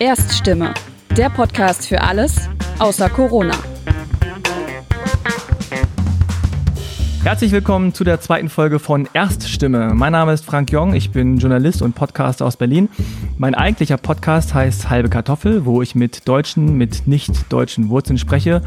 [0.00, 0.72] Erststimme,
[1.14, 3.52] der Podcast für alles außer Corona.
[7.22, 9.92] Herzlich willkommen zu der zweiten Folge von Erststimme.
[9.92, 12.88] Mein Name ist Frank Jong, ich bin Journalist und Podcaster aus Berlin.
[13.36, 18.62] Mein eigentlicher Podcast heißt Halbe Kartoffel, wo ich mit Deutschen mit nicht deutschen Wurzeln spreche.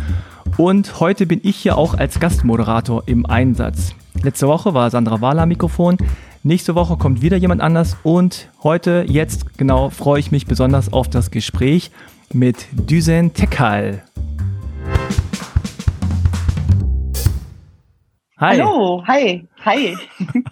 [0.58, 3.96] Und heute bin ich hier auch als Gastmoderator im Einsatz.
[4.22, 5.98] Letzte Woche war Sandra Wahler am Mikrofon.
[6.46, 11.10] Nächste Woche kommt wieder jemand anders und heute, jetzt genau, freue ich mich besonders auf
[11.10, 11.90] das Gespräch
[12.34, 14.04] mit Düsen Tekal.
[18.38, 18.60] Hi.
[18.60, 19.98] Hallo, hi, hi.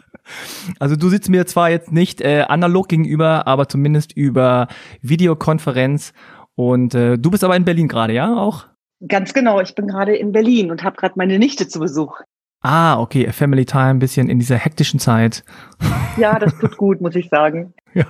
[0.79, 4.69] Also du sitzt mir zwar jetzt nicht äh, analog gegenüber, aber zumindest über
[5.01, 6.13] Videokonferenz.
[6.55, 8.33] Und äh, du bist aber in Berlin gerade, ja?
[8.37, 8.67] Auch?
[9.05, 12.21] Ganz genau, ich bin gerade in Berlin und habe gerade meine Nichte zu Besuch.
[12.61, 15.43] Ah, okay, Family Time, ein bisschen in dieser hektischen Zeit.
[16.17, 17.73] Ja, das tut gut, muss ich sagen.
[17.93, 18.05] Ja.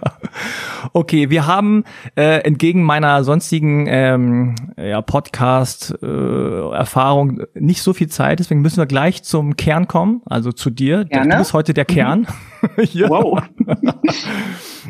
[0.93, 8.37] Okay, wir haben äh, entgegen meiner sonstigen ähm, ja, Podcast-Erfahrung äh, nicht so viel Zeit,
[8.37, 11.05] deswegen müssen wir gleich zum Kern kommen, also zu dir.
[11.05, 11.31] Gerne.
[11.31, 12.27] Du bist heute der Kern.
[12.77, 13.09] Mhm.
[13.09, 13.41] wow.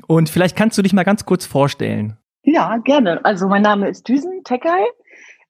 [0.07, 2.17] Und vielleicht kannst du dich mal ganz kurz vorstellen.
[2.43, 3.23] Ja, gerne.
[3.23, 4.83] Also mein Name ist Düsen Tekai.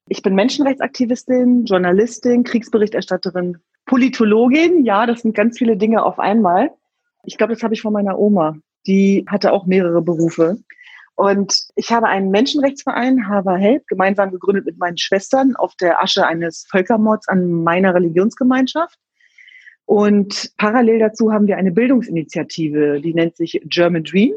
[0.07, 4.85] Ich bin Menschenrechtsaktivistin, Journalistin, Kriegsberichterstatterin, Politologin.
[4.85, 6.71] Ja, das sind ganz viele Dinge auf einmal.
[7.23, 8.55] Ich glaube, das habe ich von meiner Oma.
[8.88, 10.57] Die hatte auch mehrere Berufe.
[11.15, 16.25] Und ich habe einen Menschenrechtsverein, Hava Help, gemeinsam gegründet mit meinen Schwestern auf der Asche
[16.25, 18.97] eines Völkermords an meiner Religionsgemeinschaft.
[19.85, 24.33] Und parallel dazu haben wir eine Bildungsinitiative, die nennt sich German Dream.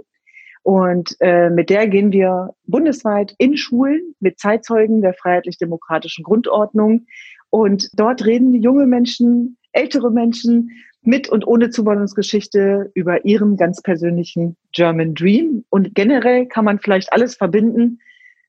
[0.63, 7.07] Und äh, mit der gehen wir bundesweit in Schulen mit Zeitzeugen der freiheitlich-demokratischen Grundordnung.
[7.55, 14.57] Und dort reden junge Menschen, ältere Menschen mit und ohne Zuwanderungsgeschichte über ihren ganz persönlichen
[14.73, 15.65] German Dream.
[15.71, 18.01] Und generell kann man vielleicht alles verbinden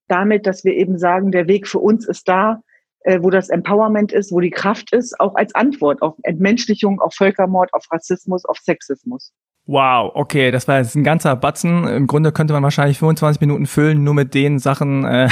[0.08, 2.64] damit, dass wir eben sagen, der Weg für uns ist da,
[3.02, 7.14] äh, wo das Empowerment ist, wo die Kraft ist, auch als Antwort auf Entmenschlichung, auf
[7.14, 9.32] Völkermord, auf Rassismus, auf Sexismus.
[9.68, 11.88] Wow, okay, das war jetzt ein ganzer Batzen.
[11.88, 15.28] Im Grunde könnte man wahrscheinlich 25 Minuten füllen, nur mit den Sachen, äh,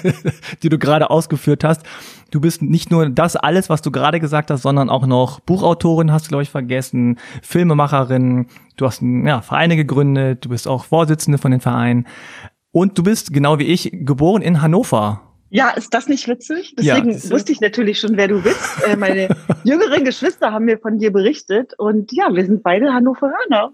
[0.62, 1.82] die du gerade ausgeführt hast.
[2.30, 6.12] Du bist nicht nur das alles, was du gerade gesagt hast, sondern auch noch Buchautorin,
[6.12, 8.46] hast du, glaube ich, vergessen, Filmemacherin,
[8.76, 12.06] du hast ja, Vereine gegründet, du bist auch Vorsitzende von den Vereinen.
[12.70, 15.20] Und du bist, genau wie ich, geboren in Hannover.
[15.54, 16.74] Ja, ist das nicht witzig?
[16.76, 18.82] Deswegen ja, wusste ich natürlich schon, wer du bist.
[18.88, 19.28] Äh, meine
[19.62, 23.70] jüngeren Geschwister haben mir von dir berichtet und ja, wir sind beide Hannoveraner.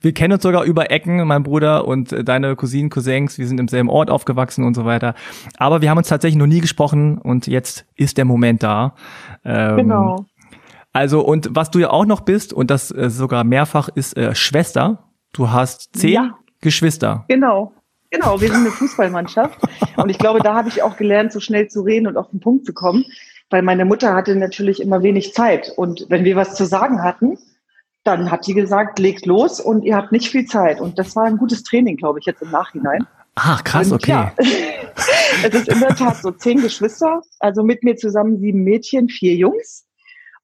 [0.00, 3.36] Wir kennen uns sogar über Ecken, mein Bruder und deine Cousinen, Cousins.
[3.36, 5.14] Wir sind im selben Ort aufgewachsen und so weiter.
[5.58, 8.94] Aber wir haben uns tatsächlich noch nie gesprochen und jetzt ist der Moment da.
[9.44, 10.24] Ähm, genau.
[10.94, 14.34] Also und was du ja auch noch bist und das äh, sogar mehrfach ist äh,
[14.34, 15.10] Schwester.
[15.34, 16.38] Du hast zehn ja.
[16.62, 17.26] Geschwister.
[17.28, 17.74] Genau.
[18.10, 19.60] Genau, wir sind eine Fußballmannschaft.
[19.96, 22.40] Und ich glaube, da habe ich auch gelernt, so schnell zu reden und auf den
[22.40, 23.04] Punkt zu kommen,
[23.50, 25.72] weil meine Mutter hatte natürlich immer wenig Zeit.
[25.76, 27.38] Und wenn wir was zu sagen hatten,
[28.04, 30.80] dann hat sie gesagt, legt los und ihr habt nicht viel Zeit.
[30.80, 33.06] Und das war ein gutes Training, glaube ich, jetzt im Nachhinein.
[33.34, 34.10] Ah, krass, okay.
[34.10, 34.32] Ja,
[35.44, 39.34] es ist in der Tat so zehn Geschwister, also mit mir zusammen sieben Mädchen, vier
[39.34, 39.86] Jungs.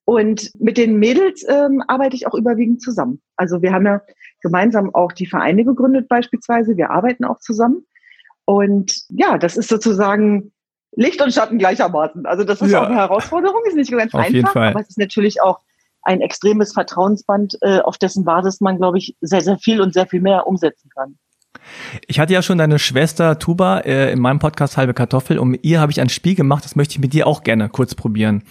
[0.04, 3.22] Und mit den Mädels ähm, arbeite ich auch überwiegend zusammen.
[3.36, 4.02] Also wir haben ja
[4.44, 6.76] gemeinsam auch die Vereine gegründet beispielsweise.
[6.76, 7.84] Wir arbeiten auch zusammen.
[8.44, 10.52] Und ja, das ist sozusagen
[10.94, 12.26] Licht und Schatten gleichermaßen.
[12.26, 12.82] Also das ist ja.
[12.82, 14.68] auch eine Herausforderung, ist nicht ganz Auf einfach, jeden Fall.
[14.68, 15.60] aber es ist natürlich auch
[16.02, 20.06] ein extremes Vertrauensband, äh, auf dessen Basis man, glaube ich, sehr, sehr viel und sehr
[20.06, 21.16] viel mehr umsetzen kann.
[22.06, 25.64] Ich hatte ja schon deine Schwester Tuba äh, in meinem Podcast Halbe Kartoffel und mit
[25.64, 28.42] ihr habe ich ein Spiel gemacht, das möchte ich mit dir auch gerne kurz probieren.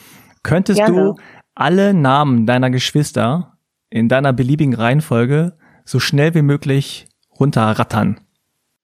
[0.42, 0.96] Könntest gerne.
[0.96, 1.16] du
[1.54, 3.58] alle Namen deiner Geschwister
[3.92, 5.56] in deiner beliebigen Reihenfolge
[5.86, 7.08] so schnell wie möglich
[7.40, 8.20] runterrattern.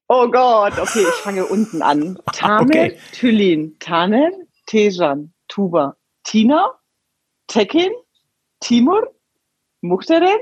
[0.08, 2.18] Oh Gott, okay, ich fange unten an.
[2.32, 2.98] Tamil, okay.
[3.12, 4.32] Thülin, Tanen,
[4.66, 6.74] Tejan, Tuba, Tina,
[7.46, 7.92] Tekin,
[8.58, 9.14] Timur,
[9.80, 10.38] Muhteren,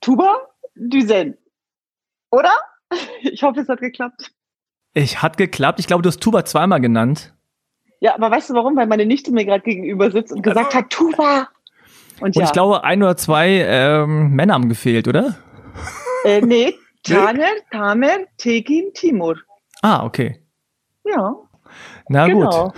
[0.00, 0.36] Tuba,
[0.74, 1.38] Düsen.
[2.30, 2.52] Oder?
[3.22, 4.32] Ich hoffe, es hat geklappt.
[4.92, 5.80] Ich hat geklappt.
[5.80, 7.32] Ich glaube, du hast Tuba zweimal genannt.
[8.00, 8.76] Ja, aber weißt du warum?
[8.76, 11.48] Weil meine Nichte mir gerade gegenüber sitzt und gesagt hat, Tuba.
[12.20, 15.36] Und, und ich glaube, ein oder zwei ähm, Männer haben gefehlt, oder?
[16.24, 19.36] Äh, nee, Taner, Tamer, Tekin, Timur.
[19.82, 20.40] Ah, okay.
[21.04, 21.34] Ja.
[22.08, 22.68] Na genau.
[22.68, 22.74] gut.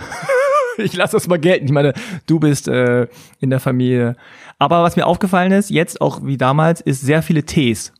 [0.77, 1.65] ich lasse das mal gelten.
[1.65, 1.93] Ich meine,
[2.25, 3.07] du bist äh,
[3.39, 4.15] in der Familie.
[4.57, 7.93] Aber was mir aufgefallen ist, jetzt auch wie damals, ist sehr viele Ts.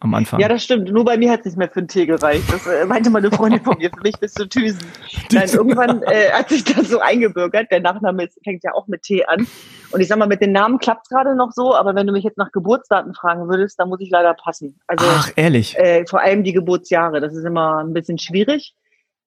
[0.00, 0.40] am Anfang.
[0.40, 0.90] Ja, das stimmt.
[0.90, 2.44] Nur bei mir hat es nicht mehr für einen Tee gereicht.
[2.52, 3.90] Das äh, meinte meine Freundin von mir.
[3.90, 4.80] Für mich bist du Thysen.
[5.32, 7.70] Nein, irgendwann äh, hat sich das so eingebürgert.
[7.70, 9.46] Der Nachname ist, fängt ja auch mit T an.
[9.90, 12.12] Und ich sag mal, mit den Namen klappt es gerade noch so, aber wenn du
[12.12, 14.78] mich jetzt nach Geburtsdaten fragen würdest, dann muss ich leider passen.
[14.86, 15.78] Also, Ach, ehrlich?
[15.78, 17.20] Äh, vor allem die Geburtsjahre.
[17.20, 18.74] Das ist immer ein bisschen schwierig.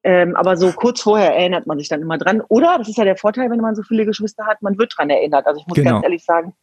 [0.04, 2.42] Ähm, aber so kurz vorher erinnert man sich dann immer dran.
[2.48, 5.10] Oder, das ist ja der Vorteil, wenn man so viele Geschwister hat, man wird dran
[5.10, 5.46] erinnert.
[5.46, 5.92] Also ich muss genau.
[5.92, 6.54] ganz ehrlich sagen,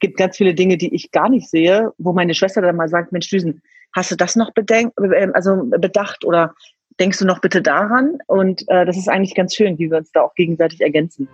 [0.00, 3.12] gibt ganz viele Dinge, die ich gar nicht sehe, wo meine Schwester dann mal sagt,
[3.12, 3.62] Mensch, Düsen,
[3.94, 6.54] hast du das noch bedenkt, ähm, also bedacht oder
[6.98, 8.18] denkst du noch bitte daran?
[8.26, 11.28] Und äh, das ist eigentlich ganz schön, wie wir uns da auch gegenseitig ergänzen.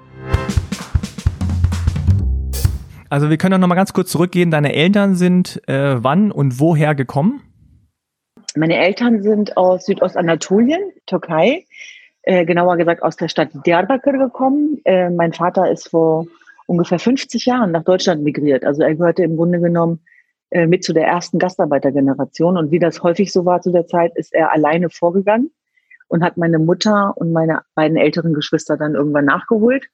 [3.08, 4.50] Also wir können doch noch mal ganz kurz zurückgehen.
[4.50, 7.42] Deine Eltern sind äh, wann und woher gekommen?
[8.56, 11.66] Meine Eltern sind aus Südostanatolien, Türkei,
[12.22, 14.80] äh, genauer gesagt aus der Stadt Diyarbakir gekommen.
[14.84, 16.26] Äh, mein Vater ist vor
[16.66, 18.64] ungefähr 50 Jahren nach Deutschland migriert.
[18.64, 20.00] Also er gehörte im Grunde genommen
[20.50, 22.56] äh, mit zu der ersten Gastarbeitergeneration.
[22.56, 25.50] Und wie das häufig so war zu der Zeit, ist er alleine vorgegangen
[26.08, 29.86] und hat meine Mutter und meine beiden älteren Geschwister dann irgendwann nachgeholt.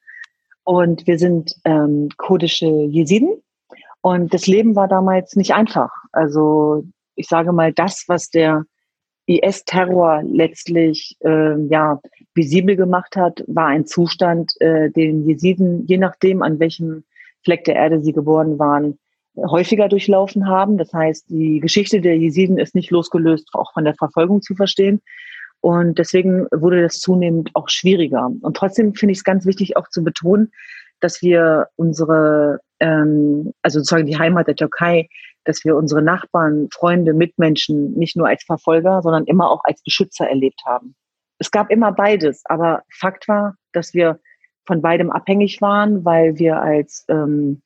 [0.64, 3.42] Und wir sind ähm, kurdische Jesiden.
[4.00, 5.90] Und das Leben war damals nicht einfach.
[6.12, 8.64] Also ich sage mal, das, was der
[9.26, 12.00] IS-Terror letztlich äh, ja
[12.34, 17.04] visibel gemacht hat, war ein Zustand, äh, den Jesiden, je nachdem, an welchem
[17.44, 18.98] Fleck der Erde sie geboren waren,
[19.36, 20.78] häufiger durchlaufen haben.
[20.78, 25.00] Das heißt, die Geschichte der Jesiden ist nicht losgelöst, auch von der Verfolgung zu verstehen.
[25.62, 28.30] Und deswegen wurde das zunehmend auch schwieriger.
[28.40, 30.50] Und trotzdem finde ich es ganz wichtig auch zu betonen,
[31.00, 35.08] dass wir unsere, ähm, also sozusagen die Heimat der Türkei,
[35.44, 40.28] dass wir unsere Nachbarn, Freunde, Mitmenschen nicht nur als Verfolger, sondern immer auch als Beschützer
[40.28, 40.96] erlebt haben.
[41.38, 44.18] Es gab immer beides, aber Fakt war, dass wir
[44.66, 47.62] von beidem abhängig waren, weil wir als ähm,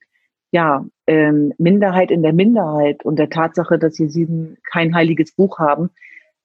[0.51, 5.59] ja, ähm, Minderheit in der Minderheit und der Tatsache, dass sie sieben kein heiliges Buch
[5.59, 5.91] haben,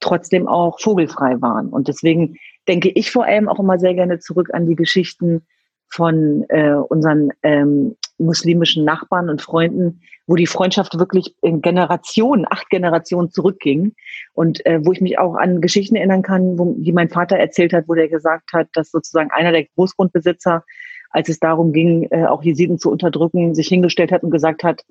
[0.02, 1.68] trotzdem auch vogelfrei waren.
[1.68, 2.36] Und deswegen
[2.68, 5.46] denke ich vor allem auch immer sehr gerne zurück an die Geschichten
[5.88, 12.70] von äh, unseren ähm, muslimischen Nachbarn und Freunden, wo die Freundschaft wirklich in Generationen, acht
[12.70, 13.92] Generationen zurückging
[14.32, 17.72] und äh, wo ich mich auch an Geschichten erinnern kann, wo, die mein Vater erzählt
[17.72, 20.64] hat, wo der gesagt hat, dass sozusagen einer der Großgrundbesitzer,
[21.10, 24.82] als es darum ging, äh, auch Jesiden zu unterdrücken, sich hingestellt hat und gesagt hat,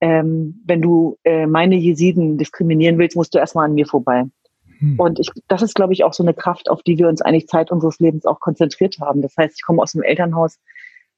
[0.00, 4.24] ähm, wenn du äh, meine Jesiden diskriminieren willst, musst du erstmal an mir vorbei.
[4.80, 4.98] Hm.
[4.98, 7.46] Und ich, das ist, glaube ich, auch so eine Kraft, auf die wir uns eigentlich
[7.46, 9.22] Zeit unseres Lebens auch konzentriert haben.
[9.22, 10.58] Das heißt, ich komme aus einem Elternhaus,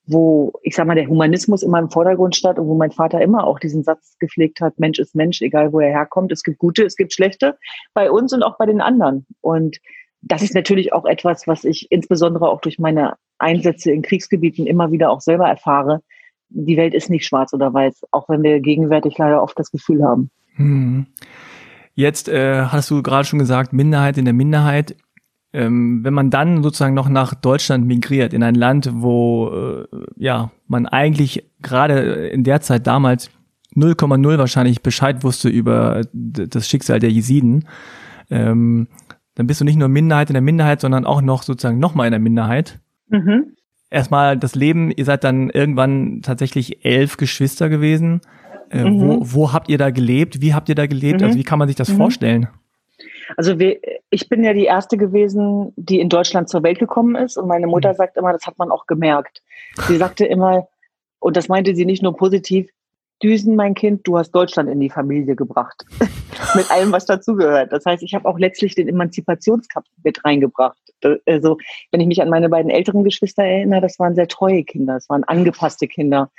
[0.05, 3.47] wo, ich sag mal, der Humanismus immer im Vordergrund stand und wo mein Vater immer
[3.47, 6.32] auch diesen Satz gepflegt hat, Mensch ist Mensch, egal wo er herkommt.
[6.32, 7.56] Es gibt gute, es gibt schlechte
[7.94, 9.26] bei uns und auch bei den anderen.
[9.41, 9.79] Und
[10.23, 14.91] das ist natürlich auch etwas, was ich insbesondere auch durch meine Einsätze in Kriegsgebieten immer
[14.91, 16.00] wieder auch selber erfahre.
[16.49, 20.05] Die Welt ist nicht schwarz oder weiß, auch wenn wir gegenwärtig leider oft das Gefühl
[20.05, 20.31] haben.
[20.55, 21.06] Hm.
[21.94, 24.97] Jetzt äh, hast du gerade schon gesagt, Minderheit in der Minderheit.
[25.55, 29.87] Ähm, wenn man dann sozusagen noch nach Deutschland migriert, in ein Land, wo äh,
[30.17, 33.31] ja man eigentlich gerade in der Zeit damals
[33.77, 37.67] 0,0 wahrscheinlich Bescheid wusste über das Schicksal der Jesiden,
[38.31, 38.89] ähm,
[39.35, 42.12] dann bist du nicht nur Minderheit in der Minderheit, sondern auch noch sozusagen nochmal in
[42.12, 42.81] der Minderheit.
[43.09, 43.56] Mhm.
[43.91, 48.23] Erstmal das Leben, ihr seid dann irgendwann tatsächlich elf Geschwister gewesen.
[48.72, 49.00] Äh, mhm.
[49.00, 50.40] wo, wo habt ihr da gelebt?
[50.40, 51.14] Wie habt ihr da gelebt?
[51.14, 51.28] Also mhm.
[51.30, 51.96] Also wie kann man sich das mhm.
[51.96, 52.48] vorstellen?
[53.36, 53.78] Also wir,
[54.10, 57.36] ich bin ja die erste gewesen, die in Deutschland zur Welt gekommen ist.
[57.36, 57.96] Und meine Mutter mhm.
[57.96, 59.42] sagt immer, das hat man auch gemerkt.
[59.88, 60.69] Sie sagte immer,
[61.20, 62.69] und das meinte sie nicht nur positiv,
[63.22, 65.84] Düsen, mein Kind, du hast Deutschland in die Familie gebracht.
[66.54, 67.72] mit allem, was dazugehört.
[67.72, 70.79] Das heißt, ich habe auch letztlich den Emanzipationskampf mit reingebracht.
[71.26, 71.58] Also,
[71.91, 75.08] wenn ich mich an meine beiden älteren Geschwister erinnere, das waren sehr treue Kinder, das
[75.08, 76.31] waren angepasste Kinder.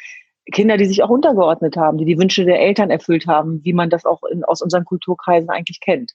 [0.51, 3.89] Kinder, die sich auch untergeordnet haben, die die Wünsche der Eltern erfüllt haben, wie man
[3.89, 6.12] das auch in, aus unseren Kulturkreisen eigentlich kennt.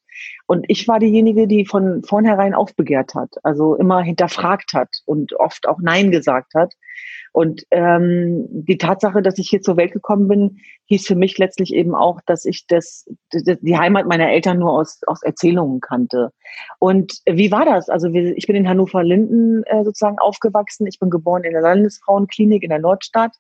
[0.46, 5.66] Und ich war diejenige, die von vornherein aufbegehrt hat, also immer hinterfragt hat und oft
[5.66, 6.74] auch Nein gesagt hat.
[7.32, 11.72] Und ähm, die Tatsache, dass ich hier zur Welt gekommen bin, hieß für mich letztlich
[11.72, 16.32] eben auch, dass ich das, die Heimat meiner Eltern nur aus, aus Erzählungen kannte.
[16.78, 17.88] Und wie war das?
[17.88, 20.86] Also ich bin in Hannover-Linden äh, sozusagen aufgewachsen.
[20.86, 23.32] Ich bin geboren in der Landesfrauenklinik in der Nordstadt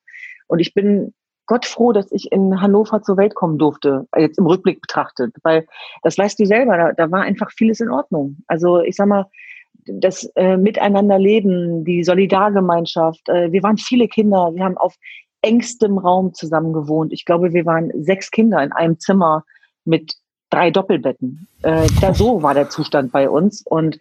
[0.48, 1.14] und ich bin
[1.46, 5.66] Gott froh, dass ich in Hannover zur Welt kommen durfte, jetzt im Rückblick betrachtet, weil
[6.02, 8.36] das weißt du selber, da, da war einfach vieles in Ordnung.
[8.48, 9.26] Also ich sag mal,
[9.86, 14.96] das äh, Miteinanderleben, die Solidargemeinschaft, äh, wir waren viele Kinder, wir haben auf
[15.40, 17.12] engstem Raum zusammen gewohnt.
[17.12, 19.44] Ich glaube, wir waren sechs Kinder in einem Zimmer
[19.86, 20.14] mit
[20.50, 21.48] drei Doppelbetten.
[21.62, 23.98] Äh, da so war der Zustand bei uns und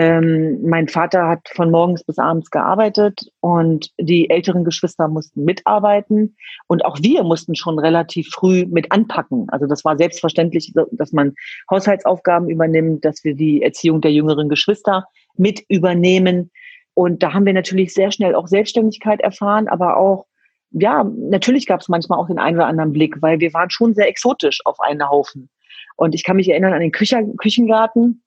[0.00, 6.36] Ähm, mein Vater hat von morgens bis abends gearbeitet und die älteren Geschwister mussten mitarbeiten
[6.68, 9.48] und auch wir mussten schon relativ früh mit anpacken.
[9.48, 11.34] Also das war selbstverständlich, dass man
[11.68, 15.04] Haushaltsaufgaben übernimmt, dass wir die Erziehung der jüngeren Geschwister
[15.36, 16.52] mit übernehmen.
[16.94, 20.26] Und da haben wir natürlich sehr schnell auch Selbstständigkeit erfahren, aber auch
[20.70, 23.94] ja, natürlich gab es manchmal auch den einen oder anderen Blick, weil wir waren schon
[23.94, 25.50] sehr exotisch auf einen Haufen.
[25.96, 28.22] Und ich kann mich erinnern an den Kücher Küchengarten.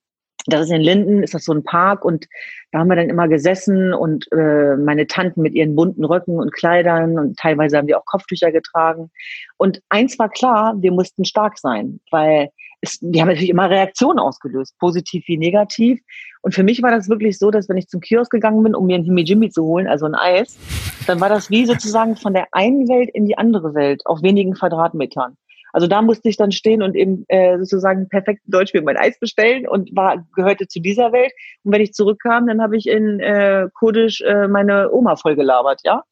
[0.47, 2.27] Das ist in Linden, ist das so ein Park und
[2.71, 6.53] da haben wir dann immer gesessen und äh, meine Tanten mit ihren bunten Röcken und
[6.53, 9.11] Kleidern und teilweise haben wir auch Kopftücher getragen.
[9.57, 12.49] Und eins war klar, wir mussten stark sein, weil
[12.81, 15.99] es, die haben natürlich immer Reaktionen ausgelöst, positiv wie negativ.
[16.41, 18.87] Und für mich war das wirklich so, dass wenn ich zum Kiosk gegangen bin, um
[18.87, 20.57] mir ein Himi-Jimmy zu holen, also ein Eis,
[21.05, 24.53] dann war das wie sozusagen von der einen Welt in die andere Welt auf wenigen
[24.53, 25.37] Quadratmetern.
[25.73, 29.19] Also da musste ich dann stehen und eben äh, sozusagen perfekt Deutsch mir mein Eis
[29.19, 31.31] bestellen und war gehörte zu dieser Welt.
[31.63, 35.81] Und wenn ich zurückkam, dann habe ich in äh, Kurdisch äh, meine Oma voll gelabert,
[35.83, 36.03] ja.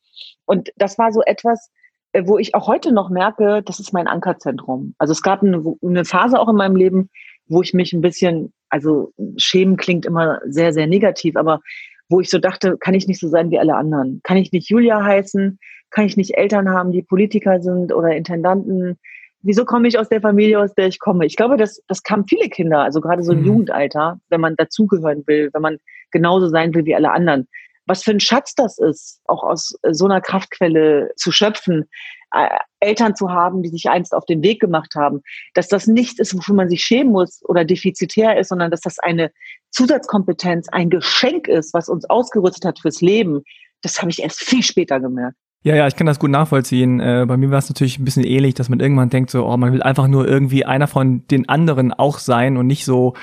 [0.46, 1.72] Und das war so etwas,
[2.14, 4.96] äh, wo ich auch heute noch merke, das ist mein Ankerzentrum.
[4.98, 7.10] Also es gab eine, eine Phase auch in meinem Leben,
[7.48, 11.62] wo ich mich ein bisschen, also schämen klingt immer sehr, sehr negativ, aber
[12.10, 14.22] wo ich so dachte, kann ich nicht so sein wie alle anderen?
[14.24, 15.60] Kann ich nicht Julia heißen?
[15.92, 18.98] Kann ich nicht Eltern haben, die Politiker sind oder Intendanten?
[19.42, 21.26] Wieso komme ich aus der Familie, aus der ich komme?
[21.26, 23.46] Ich glaube, das, das kamen viele Kinder, also gerade so im mhm.
[23.46, 25.78] Jugendalter, wenn man dazugehören will, wenn man
[26.12, 27.48] genauso sein will wie alle anderen
[27.90, 31.90] was für ein Schatz das ist, auch aus äh, so einer Kraftquelle zu schöpfen,
[32.34, 32.48] äh,
[32.80, 35.22] Eltern zu haben, die sich einst auf den Weg gemacht haben,
[35.56, 39.00] dass das nichts ist, wofür man sich schämen muss oder defizitär ist, sondern dass das
[39.00, 39.32] eine
[39.72, 43.42] Zusatzkompetenz, ein Geschenk ist, was uns ausgerüstet hat fürs Leben,
[43.82, 45.38] das habe ich erst viel später gemerkt.
[45.62, 47.00] Ja, ja, ich kann das gut nachvollziehen.
[47.00, 49.58] Äh, bei mir war es natürlich ein bisschen ähnlich, dass man irgendwann denkt, so, oh,
[49.58, 53.14] man will einfach nur irgendwie einer von den anderen auch sein und nicht so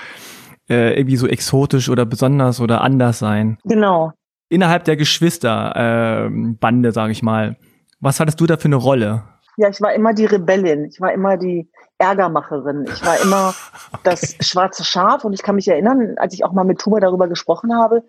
[0.69, 3.57] äh, irgendwie so exotisch oder besonders oder anders sein.
[3.65, 4.13] Genau,
[4.49, 7.57] innerhalb der Geschwisterbande, äh, sage ich mal,
[8.01, 9.25] was hattest du da für eine Rolle?
[9.57, 13.55] Ja, ich war immer die Rebellin, ich war immer die Ärgermacherin, ich war immer
[14.05, 17.27] das schwarze Schaf und ich kann mich erinnern, als ich auch mal mit Tuba darüber
[17.27, 18.05] gesprochen habe,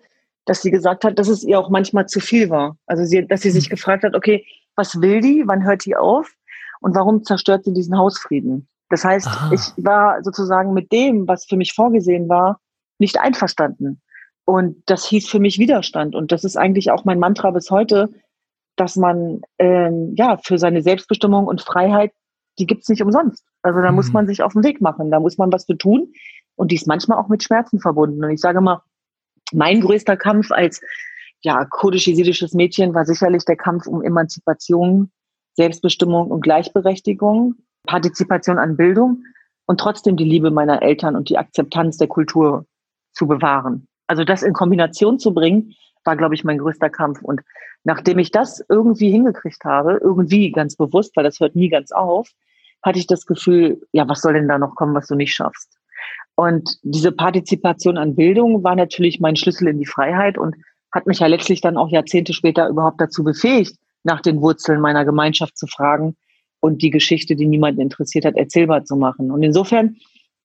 [0.48, 2.76] dass sie gesagt hat, dass es ihr auch manchmal zu viel war.
[2.86, 3.70] Also sie, dass sie sich hm.
[3.70, 4.44] gefragt hat, okay,
[4.76, 6.32] was will die, wann hört die auf
[6.80, 8.68] und warum zerstört sie diesen Hausfrieden?
[8.88, 9.50] Das heißt, Aha.
[9.52, 12.60] ich war sozusagen mit dem, was für mich vorgesehen war,
[12.98, 14.00] nicht einverstanden.
[14.46, 16.14] Und das hieß für mich Widerstand.
[16.14, 18.08] Und das ist eigentlich auch mein Mantra bis heute,
[18.76, 22.12] dass man ähm, ja für seine Selbstbestimmung und Freiheit,
[22.58, 23.44] die gibt's nicht umsonst.
[23.62, 23.96] Also da mhm.
[23.96, 26.12] muss man sich auf den Weg machen, da muss man was für tun.
[26.56, 28.24] Und die ist manchmal auch mit Schmerzen verbunden.
[28.24, 28.82] Und ich sage mal,
[29.52, 30.80] mein größter Kampf als
[31.40, 35.10] ja, kurdisch-jesidisches Mädchen war sicherlich der Kampf um Emanzipation,
[35.54, 37.54] Selbstbestimmung und Gleichberechtigung,
[37.86, 39.22] Partizipation an Bildung
[39.66, 42.66] und trotzdem die Liebe meiner Eltern und die Akzeptanz der Kultur
[43.12, 43.86] zu bewahren.
[44.06, 45.74] Also das in Kombination zu bringen,
[46.04, 47.22] war, glaube ich, mein größter Kampf.
[47.22, 47.42] Und
[47.84, 52.30] nachdem ich das irgendwie hingekriegt habe, irgendwie ganz bewusst, weil das hört nie ganz auf,
[52.82, 55.77] hatte ich das Gefühl, ja, was soll denn da noch kommen, was du nicht schaffst?
[56.38, 60.54] Und diese Partizipation an Bildung war natürlich mein Schlüssel in die Freiheit und
[60.92, 65.04] hat mich ja letztlich dann auch Jahrzehnte später überhaupt dazu befähigt, nach den Wurzeln meiner
[65.04, 66.16] Gemeinschaft zu fragen
[66.60, 69.32] und die Geschichte, die niemanden interessiert hat, erzählbar zu machen.
[69.32, 69.96] Und insofern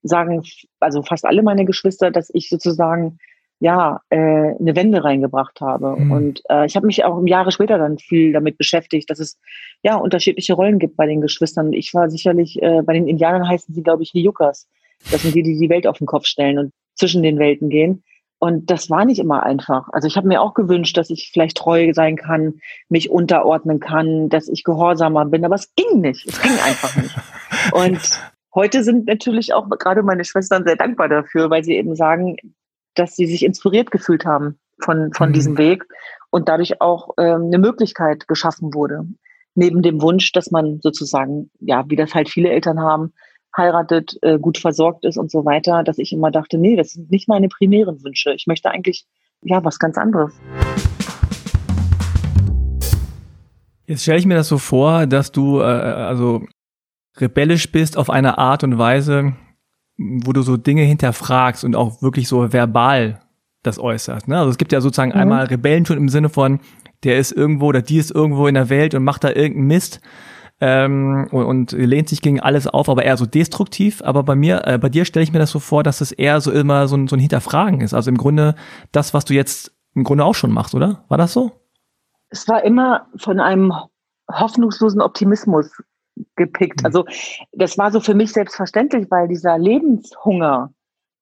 [0.02, 0.42] sagen
[0.80, 3.20] also fast alle meine Geschwister, dass ich sozusagen
[3.60, 5.96] ja, äh, eine Wende reingebracht habe.
[5.96, 6.12] Mhm.
[6.12, 9.38] Und äh, ich habe mich auch Jahre später dann viel damit beschäftigt, dass es
[9.84, 11.72] ja unterschiedliche Rollen gibt bei den Geschwistern.
[11.72, 14.68] Ich war sicherlich, äh, bei den Indianern heißen sie, glaube ich, Yukas.
[15.12, 18.04] Das sind die, die die Welt auf den Kopf stellen und zwischen den Welten gehen.
[18.40, 19.88] Und das war nicht immer einfach.
[19.94, 22.56] Also ich habe mir auch gewünscht, dass ich vielleicht treu sein kann,
[22.90, 26.28] mich unterordnen kann, dass ich gehorsamer bin, aber es ging nicht.
[26.28, 27.16] Es ging einfach nicht.
[27.72, 28.20] Und
[28.54, 32.36] heute sind natürlich auch gerade meine Schwestern sehr dankbar dafür, weil sie eben sagen,
[32.96, 35.34] dass sie sich inspiriert gefühlt haben von, von mhm.
[35.34, 35.86] diesem Weg
[36.30, 39.08] und dadurch auch ähm, eine Möglichkeit geschaffen wurde.
[39.56, 43.14] Neben dem Wunsch, dass man sozusagen, ja, wie das halt viele Eltern haben,
[43.56, 47.12] heiratet, äh, gut versorgt ist und so weiter, dass ich immer dachte, nee, das sind
[47.12, 48.34] nicht meine primären Wünsche.
[48.34, 49.06] Ich möchte eigentlich,
[49.42, 50.34] ja, was ganz anderes.
[53.86, 56.44] Jetzt stelle ich mir das so vor, dass du äh, also
[57.18, 59.34] rebellisch bist auf eine Art und Weise,
[59.98, 63.20] wo du so Dinge hinterfragst und auch wirklich so verbal
[63.62, 64.28] das äußerst.
[64.28, 64.38] Ne?
[64.38, 65.18] Also es gibt ja sozusagen mhm.
[65.18, 66.60] einmal Rebellentum im Sinne von,
[67.04, 70.02] der ist irgendwo oder die ist irgendwo in der Welt und macht da irgendeinen Mist
[70.66, 74.02] ähm, und, und lehnt sich gegen alles auf, aber eher so destruktiv.
[74.02, 76.40] Aber bei mir, äh, bei dir stelle ich mir das so vor, dass es eher
[76.40, 77.94] so immer so ein, so ein Hinterfragen ist.
[77.94, 78.56] Also im Grunde
[78.94, 81.04] das, was du jetzt im Grunde auch schon machst, oder?
[81.10, 81.52] War das so?
[82.30, 83.74] Es war immer von einem
[84.32, 85.70] hoffnungslosen Optimismus
[86.38, 86.82] gepickt.
[86.82, 86.86] Mhm.
[86.86, 87.06] Also
[87.52, 90.72] das war so für mich selbstverständlich, weil dieser Lebenshunger,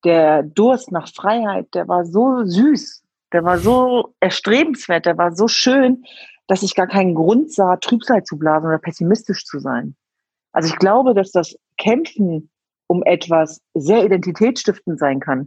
[0.05, 3.01] der Durst nach Freiheit, der war so süß,
[3.33, 6.03] der war so erstrebenswert, der war so schön,
[6.47, 9.95] dass ich gar keinen Grund sah, Trübsal zu blasen oder pessimistisch zu sein.
[10.51, 12.49] Also ich glaube, dass das Kämpfen
[12.87, 15.45] um etwas sehr identitätsstiftend sein kann.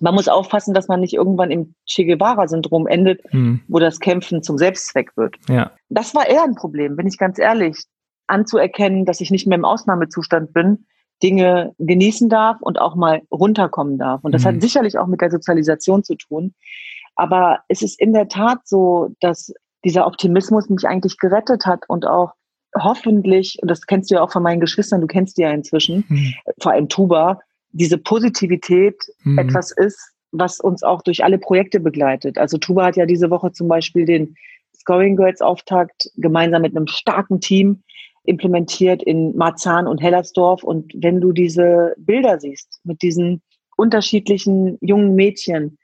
[0.00, 3.60] Man muss aufpassen, dass man nicht irgendwann im Che Guevara-Syndrom endet, hm.
[3.66, 5.36] wo das Kämpfen zum Selbstzweck wird.
[5.48, 5.72] Ja.
[5.88, 7.84] Das war eher ein Problem, bin ich ganz ehrlich,
[8.26, 10.86] anzuerkennen, dass ich nicht mehr im Ausnahmezustand bin,
[11.22, 14.22] Dinge genießen darf und auch mal runterkommen darf.
[14.22, 14.54] Und das hm.
[14.54, 16.54] hat sicherlich auch mit der Sozialisation zu tun.
[17.14, 19.52] Aber es ist in der Tat so, dass
[19.86, 22.32] dieser Optimismus mich eigentlich gerettet hat und auch
[22.76, 26.04] hoffentlich, und das kennst du ja auch von meinen Geschwistern, du kennst die ja inzwischen,
[26.08, 26.34] hm.
[26.60, 27.40] vor allem Tuba,
[27.70, 29.38] diese Positivität hm.
[29.38, 32.36] etwas ist, was uns auch durch alle Projekte begleitet.
[32.36, 34.34] Also Tuba hat ja diese Woche zum Beispiel den
[34.76, 37.84] Scoring Girls Auftakt gemeinsam mit einem starken Team
[38.24, 40.64] implementiert in Marzahn und Hellersdorf.
[40.64, 43.40] Und wenn du diese Bilder siehst mit diesen
[43.76, 45.78] unterschiedlichen jungen Mädchen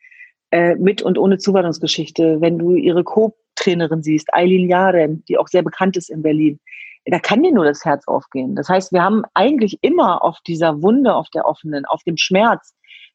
[0.50, 3.04] äh, mit und ohne Zuwanderungsgeschichte, wenn du ihre
[3.62, 6.58] Co-Trainerin siehst, Eileen Jaren, die auch sehr bekannt ist in Berlin,
[7.06, 8.54] da kann dir nur das Herz aufgehen.
[8.54, 12.74] Das heißt, wir haben eigentlich immer auf dieser Wunde, auf der offenen, auf dem Schmerz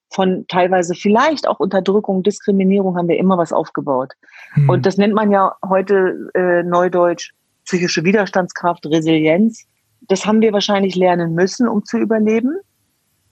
[0.09, 4.13] von teilweise vielleicht auch Unterdrückung, Diskriminierung haben wir immer was aufgebaut.
[4.53, 4.69] Hm.
[4.69, 7.33] Und das nennt man ja heute äh, neudeutsch
[7.65, 9.65] psychische Widerstandskraft, Resilienz.
[10.01, 12.57] Das haben wir wahrscheinlich lernen müssen, um zu überleben.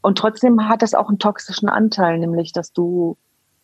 [0.01, 3.17] Und trotzdem hat das auch einen toxischen Anteil, nämlich dass du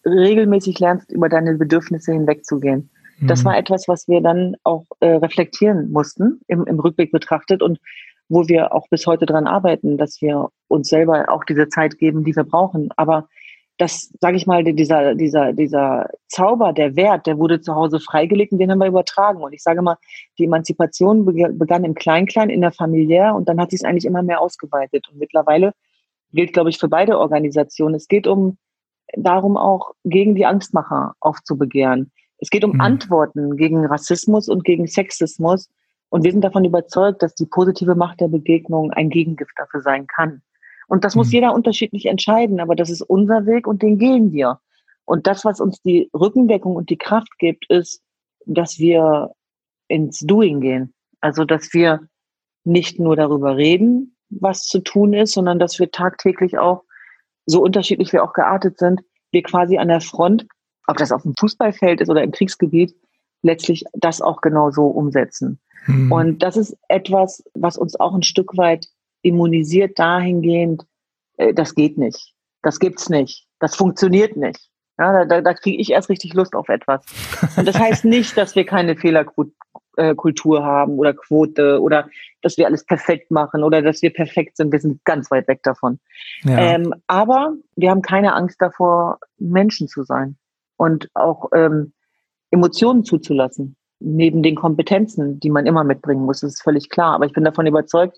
[0.05, 2.89] regelmäßig lernst, über deine Bedürfnisse hinwegzugehen.
[3.19, 3.45] Das mhm.
[3.45, 7.79] war etwas, was wir dann auch äh, reflektieren mussten, im, im Rückblick betrachtet und
[8.29, 12.23] wo wir auch bis heute dran arbeiten, dass wir uns selber auch diese Zeit geben,
[12.23, 12.89] die wir brauchen.
[12.95, 13.27] Aber
[13.77, 18.51] das, sage ich mal, dieser, dieser, dieser Zauber, der Wert, der wurde zu Hause freigelegt
[18.51, 19.41] und den haben wir übertragen.
[19.41, 19.97] Und ich sage mal,
[20.37, 24.23] die Emanzipation begann im Klein-Klein, in der Familiär und dann hat sich es eigentlich immer
[24.23, 25.07] mehr ausgeweitet.
[25.09, 25.73] Und mittlerweile
[26.31, 27.95] gilt, glaube ich, für beide Organisationen.
[27.95, 28.57] Es geht um
[29.15, 32.11] darum auch, gegen die Angstmacher aufzubegehren.
[32.41, 32.81] Es geht um mhm.
[32.81, 35.69] Antworten gegen Rassismus und gegen Sexismus.
[36.09, 40.07] Und wir sind davon überzeugt, dass die positive Macht der Begegnung ein Gegengift dafür sein
[40.07, 40.41] kann.
[40.87, 41.19] Und das mhm.
[41.19, 44.59] muss jeder unterschiedlich entscheiden, aber das ist unser Weg und den gehen wir.
[45.05, 48.01] Und das, was uns die Rückendeckung und die Kraft gibt, ist,
[48.45, 49.31] dass wir
[49.87, 50.93] ins Doing gehen.
[51.21, 52.01] Also, dass wir
[52.63, 56.83] nicht nur darüber reden, was zu tun ist, sondern dass wir tagtäglich auch,
[57.45, 60.47] so unterschiedlich wir auch geartet sind, wir quasi an der Front
[60.87, 62.95] ob das auf dem Fußballfeld ist oder im Kriegsgebiet,
[63.41, 65.59] letztlich das auch genauso umsetzen.
[65.87, 66.11] Mhm.
[66.11, 68.87] Und das ist etwas, was uns auch ein Stück weit
[69.21, 70.85] immunisiert dahingehend,
[71.37, 74.69] äh, das geht nicht, das gibt's nicht, das funktioniert nicht.
[74.99, 77.03] Ja, da da kriege ich erst richtig Lust auf etwas.
[77.57, 82.07] Und das heißt nicht, dass wir keine Fehlerkultur haben oder Quote oder
[82.43, 84.71] dass wir alles perfekt machen oder dass wir perfekt sind.
[84.71, 85.99] Wir sind ganz weit weg davon.
[86.43, 86.57] Ja.
[86.57, 90.37] Ähm, aber wir haben keine Angst davor, Menschen zu sein
[90.81, 91.93] und auch ähm,
[92.49, 96.39] Emotionen zuzulassen, neben den Kompetenzen, die man immer mitbringen muss.
[96.39, 97.13] Das ist völlig klar.
[97.13, 98.17] Aber ich bin davon überzeugt,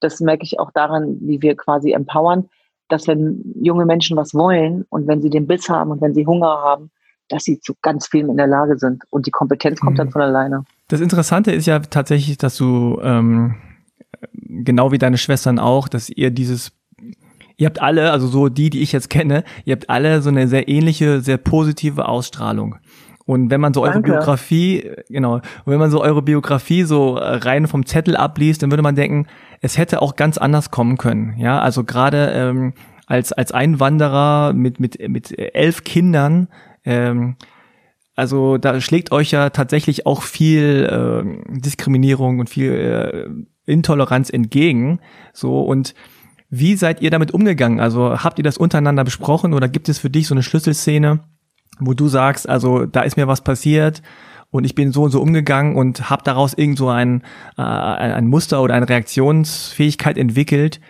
[0.00, 2.48] das merke ich auch daran, wie wir quasi empowern,
[2.88, 6.26] dass wenn junge Menschen was wollen und wenn sie den Biss haben und wenn sie
[6.26, 6.90] Hunger haben,
[7.28, 9.04] dass sie zu ganz vielem in der Lage sind.
[9.10, 9.98] Und die Kompetenz kommt mhm.
[9.98, 10.64] dann von alleine.
[10.88, 13.54] Das Interessante ist ja tatsächlich, dass du ähm,
[14.32, 16.72] genau wie deine Schwestern auch, dass ihr dieses
[17.60, 20.48] ihr habt alle, also so die, die ich jetzt kenne, ihr habt alle so eine
[20.48, 22.76] sehr ähnliche, sehr positive Ausstrahlung.
[23.26, 24.12] Und wenn man so eure Danke.
[24.12, 28.70] Biografie, genau, und wenn man so eure Biografie so äh, rein vom Zettel abliest, dann
[28.70, 29.26] würde man denken,
[29.60, 31.34] es hätte auch ganz anders kommen können.
[31.38, 32.72] Ja, also gerade ähm,
[33.06, 36.48] als als Einwanderer mit mit mit elf Kindern,
[36.84, 37.36] ähm,
[38.16, 45.00] also da schlägt euch ja tatsächlich auch viel äh, Diskriminierung und viel äh, Intoleranz entgegen.
[45.34, 45.94] So und
[46.50, 47.80] wie seid ihr damit umgegangen?
[47.80, 51.20] Also habt ihr das untereinander besprochen oder gibt es für dich so eine Schlüsselszene,
[51.78, 54.02] wo du sagst, also da ist mir was passiert
[54.50, 57.22] und ich bin so und so umgegangen und habe daraus irgend so ein,
[57.56, 60.80] äh, ein Muster oder eine Reaktionsfähigkeit entwickelt?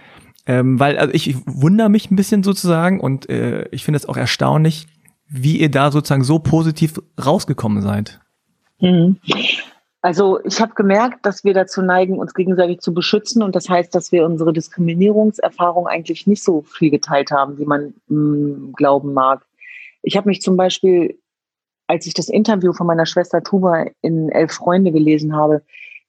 [0.46, 4.16] Ähm, weil also ich wundere mich ein bisschen sozusagen und äh, ich finde es auch
[4.16, 4.86] erstaunlich,
[5.28, 8.20] wie ihr da sozusagen so positiv rausgekommen seid.
[8.80, 9.18] Mhm.
[10.02, 13.42] Also ich habe gemerkt, dass wir dazu neigen, uns gegenseitig zu beschützen.
[13.42, 17.94] Und das heißt, dass wir unsere Diskriminierungserfahrung eigentlich nicht so viel geteilt haben, wie man
[18.08, 19.44] mh, mm, glauben mag.
[20.02, 21.18] Ich habe mich zum Beispiel,
[21.86, 25.62] als ich das Interview von meiner Schwester Tuba in Elf Freunde gelesen habe,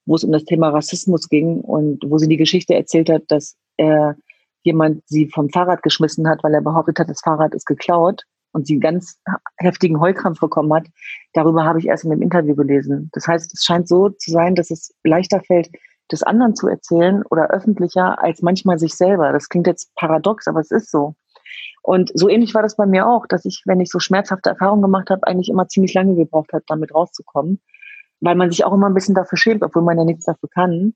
[0.06, 3.58] wo es um das Thema Rassismus ging und wo sie die Geschichte erzählt hat, dass
[3.76, 4.16] er
[4.64, 8.24] jemand sie vom Fahrrad geschmissen hat, weil er behauptet hat, das Fahrrad ist geklaut
[8.54, 9.20] und sie ganz
[9.58, 10.88] heftigen Heulkrampf bekommen hat,
[11.34, 13.10] darüber habe ich erst in dem Interview gelesen.
[13.14, 15.70] Das heißt, es scheint so zu sein, dass es leichter fällt,
[16.12, 19.32] des anderen zu erzählen oder öffentlicher als manchmal sich selber.
[19.32, 21.16] Das klingt jetzt paradox, aber es ist so.
[21.84, 24.82] Und so ähnlich war das bei mir auch, dass ich, wenn ich so schmerzhafte Erfahrungen
[24.82, 27.62] gemacht habe, eigentlich immer ziemlich lange gebraucht habe, damit rauszukommen.
[28.20, 30.94] Weil man sich auch immer ein bisschen dafür schämt, obwohl man ja nichts dafür kann,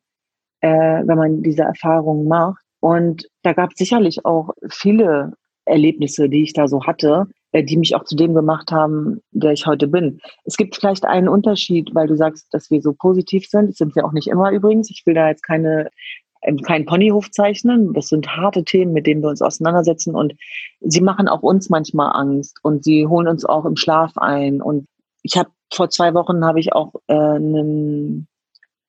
[0.62, 2.64] äh, wenn man diese Erfahrungen macht.
[2.82, 5.34] Und da gab es sicherlich auch viele
[5.66, 7.26] Erlebnisse, die ich da so hatte,
[7.64, 10.20] die mich auch zu dem gemacht haben, der ich heute bin.
[10.44, 13.70] Es gibt vielleicht einen Unterschied, weil du sagst, dass wir so positiv sind.
[13.70, 14.90] Das sind wir auch nicht immer übrigens.
[14.90, 15.90] Ich will da jetzt keine
[16.46, 17.94] ähm, keinen Ponyhof zeichnen.
[17.94, 20.34] Das sind harte Themen, mit denen wir uns auseinandersetzen und
[20.82, 24.62] sie machen auch uns manchmal Angst und sie holen uns auch im Schlaf ein.
[24.62, 24.88] Und
[25.24, 28.28] ich habe vor zwei Wochen habe ich auch äh, einen,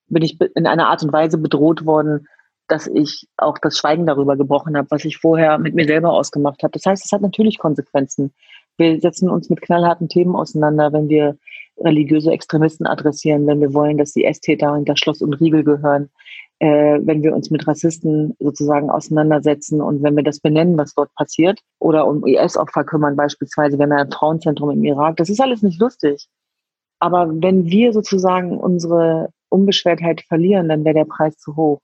[0.08, 2.26] bin ich in einer Art und Weise bedroht worden,
[2.68, 6.62] dass ich auch das Schweigen darüber gebrochen habe, was ich vorher mit mir selber ausgemacht
[6.62, 6.72] habe.
[6.72, 8.32] Das heißt, es hat natürlich Konsequenzen.
[8.76, 11.36] Wir setzen uns mit knallharten Themen auseinander, wenn wir
[11.78, 16.10] religiöse Extremisten adressieren, wenn wir wollen, dass die Esstäter hinter Schloss und Riegel gehören,
[16.58, 21.14] äh, wenn wir uns mit Rassisten sozusagen auseinandersetzen und wenn wir das benennen, was dort
[21.14, 25.62] passiert, oder um IS-Opfer kümmern beispielsweise, wenn wir ein Frauenzentrum im Irak, das ist alles
[25.62, 26.28] nicht lustig.
[26.98, 31.80] Aber wenn wir sozusagen unsere Unbeschwertheit verlieren, dann wäre der Preis zu hoch.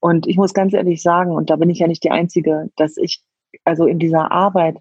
[0.00, 2.96] Und ich muss ganz ehrlich sagen, und da bin ich ja nicht die Einzige, dass
[2.96, 3.22] ich
[3.64, 4.78] also in dieser Arbeit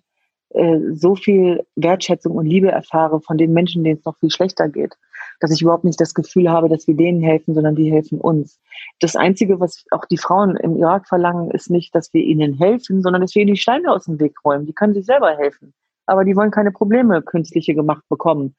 [0.51, 4.69] äh, so viel Wertschätzung und Liebe erfahre von den Menschen, denen es noch viel schlechter
[4.69, 4.95] geht,
[5.39, 8.59] dass ich überhaupt nicht das Gefühl habe, dass wir denen helfen, sondern die helfen uns.
[8.99, 13.01] Das Einzige, was auch die Frauen im Irak verlangen, ist nicht, dass wir ihnen helfen,
[13.01, 14.65] sondern dass wir ihnen die Steine aus dem Weg räumen.
[14.65, 15.73] Die können sich selber helfen.
[16.09, 18.55] Aber die wollen keine Probleme künstliche gemacht bekommen.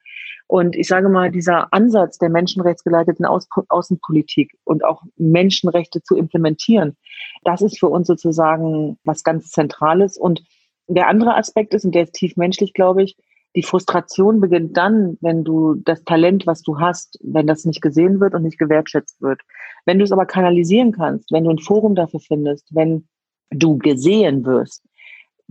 [0.47, 6.97] Und ich sage mal, dieser Ansatz der menschenrechtsgeleiteten Außenpolitik und auch Menschenrechte zu implementieren,
[7.43, 10.17] das ist für uns sozusagen was ganz Zentrales.
[10.17, 10.43] Und
[10.87, 13.15] der andere Aspekt ist, und der ist tief menschlich, glaube ich,
[13.55, 18.19] die Frustration beginnt dann, wenn du das Talent, was du hast, wenn das nicht gesehen
[18.19, 19.41] wird und nicht gewertschätzt wird.
[19.85, 23.07] Wenn du es aber kanalisieren kannst, wenn du ein Forum dafür findest, wenn
[23.49, 24.83] du gesehen wirst,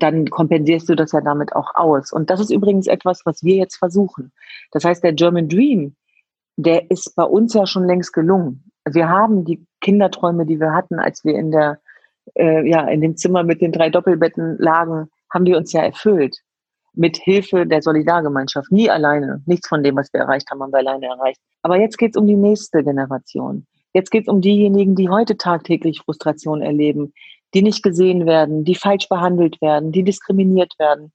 [0.03, 2.13] dann kompensierst du das ja damit auch aus.
[2.13, 4.33] Und das ist übrigens etwas, was wir jetzt versuchen.
[4.73, 5.97] Das heißt, der German Dream,
[6.57, 8.65] der ist bei uns ja schon längst gelungen.
[8.85, 11.81] Wir haben die Kinderträume, die wir hatten, als wir in der,
[12.35, 16.37] äh, ja, in dem Zimmer mit den drei Doppelbetten lagen, haben die uns ja erfüllt.
[16.93, 18.73] Mit Hilfe der Solidargemeinschaft.
[18.73, 19.43] Nie alleine.
[19.47, 21.41] Nichts von dem, was wir erreicht haben, haben wir alleine erreicht.
[21.63, 23.67] Aber jetzt geht es um die nächste Generation.
[23.93, 27.13] Jetzt geht es um diejenigen, die heute tagtäglich Frustration erleben,
[27.55, 31.13] die nicht gesehen werden, die falsch behandelt werden, die diskriminiert werden.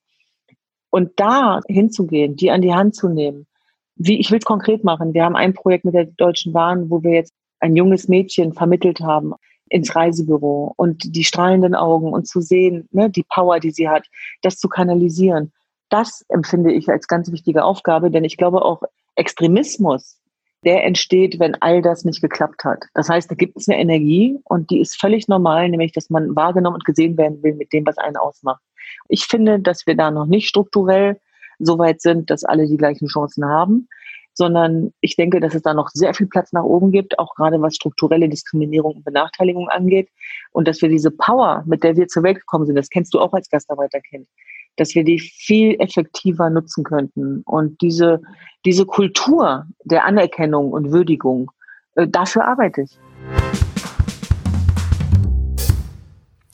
[0.89, 3.47] Und da hinzugehen, die an die Hand zu nehmen.
[3.95, 5.13] Wie, ich will es konkret machen.
[5.13, 8.99] Wir haben ein Projekt mit der Deutschen Bahn, wo wir jetzt ein junges Mädchen vermittelt
[8.99, 9.33] haben
[9.69, 14.05] ins Reisebüro und die strahlenden Augen und zu sehen, ne, die Power, die sie hat,
[14.41, 15.51] das zu kanalisieren.
[15.89, 18.83] Das empfinde ich als ganz wichtige Aufgabe, denn ich glaube auch
[19.15, 20.19] Extremismus
[20.65, 22.85] der entsteht, wenn all das nicht geklappt hat.
[22.93, 26.35] Das heißt, da gibt es eine Energie und die ist völlig normal, nämlich dass man
[26.35, 28.61] wahrgenommen und gesehen werden will mit dem, was einen ausmacht.
[29.07, 31.19] Ich finde, dass wir da noch nicht strukturell
[31.59, 33.87] so weit sind, dass alle die gleichen Chancen haben,
[34.33, 37.61] sondern ich denke, dass es da noch sehr viel Platz nach oben gibt, auch gerade
[37.61, 40.09] was strukturelle Diskriminierung und Benachteiligung angeht
[40.51, 43.19] und dass wir diese Power, mit der wir zur Welt gekommen sind, das kennst du
[43.19, 44.27] auch als Gastarbeiterkind,
[44.77, 47.41] dass wir die viel effektiver nutzen könnten.
[47.45, 48.21] Und diese,
[48.65, 51.51] diese Kultur der Anerkennung und Würdigung,
[51.95, 52.97] äh, dafür arbeite ich.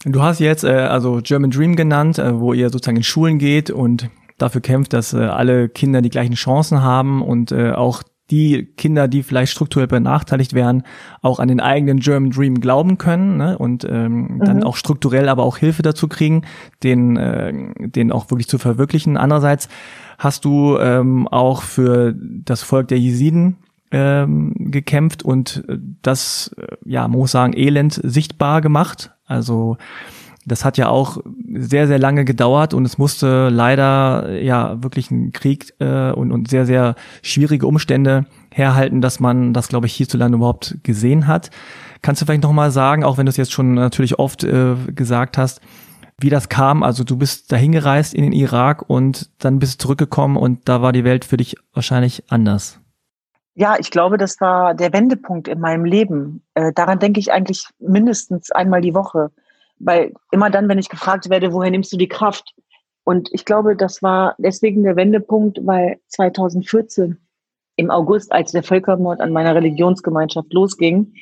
[0.03, 3.69] Du hast jetzt äh, also German Dream genannt, äh, wo ihr sozusagen in Schulen geht
[3.69, 8.01] und dafür kämpft, dass äh, alle Kinder die gleichen Chancen haben und äh, auch
[8.31, 10.83] die Kinder, die vielleicht strukturell benachteiligt werden,
[11.21, 13.57] auch an den eigenen German Dream glauben können ne?
[13.57, 14.39] und ähm, mhm.
[14.39, 16.43] dann auch strukturell aber auch Hilfe dazu kriegen,
[16.81, 19.17] den, äh, den auch wirklich zu verwirklichen.
[19.17, 19.67] Andererseits
[20.17, 23.57] hast du ähm, auch für das Volk der Jesiden
[23.91, 25.63] ähm, gekämpft und
[26.01, 29.11] das, äh, ja, man muss sagen, elend sichtbar gemacht.
[29.25, 29.77] Also
[30.45, 31.17] das hat ja auch
[31.53, 36.49] sehr, sehr lange gedauert und es musste leider ja wirklich ein Krieg äh, und, und
[36.49, 41.51] sehr, sehr schwierige Umstände herhalten, dass man das, glaube ich, hierzulande überhaupt gesehen hat.
[42.01, 45.37] Kannst du vielleicht nochmal sagen, auch wenn du es jetzt schon natürlich oft äh, gesagt
[45.37, 45.61] hast,
[46.19, 46.83] wie das kam?
[46.83, 50.81] Also du bist dahin gereist in den Irak und dann bist du zurückgekommen und da
[50.81, 52.79] war die Welt für dich wahrscheinlich anders.
[53.53, 56.41] Ja, ich glaube, das war der Wendepunkt in meinem Leben.
[56.55, 59.29] Äh, daran denke ich eigentlich mindestens einmal die Woche
[59.83, 62.53] weil immer dann, wenn ich gefragt werde, woher nimmst du die Kraft?
[63.03, 67.17] Und ich glaube, das war deswegen der Wendepunkt, weil 2014
[67.75, 71.13] im August, als der Völkermord an meiner Religionsgemeinschaft losging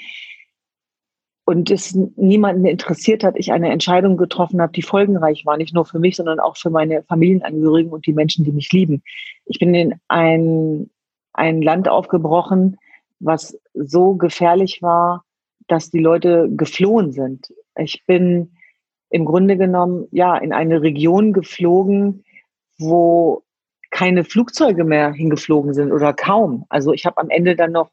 [1.45, 5.85] und es niemanden interessiert hat, ich eine Entscheidung getroffen habe, die folgenreich war, nicht nur
[5.85, 9.01] für mich, sondern auch für meine Familienangehörigen und die Menschen, die mich lieben.
[9.45, 10.89] Ich bin in ein,
[11.33, 12.77] ein Land aufgebrochen,
[13.19, 15.23] was so gefährlich war,
[15.67, 17.51] dass die Leute geflohen sind.
[17.79, 18.51] Ich bin
[19.09, 22.23] im Grunde genommen ja in eine Region geflogen,
[22.77, 23.43] wo
[23.91, 26.65] keine Flugzeuge mehr hingeflogen sind oder kaum.
[26.69, 27.89] Also ich habe am Ende dann noch